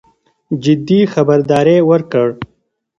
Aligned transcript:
جدي 0.63 0.99
خبرداری 1.13 1.77
ورکړ. 1.89 2.27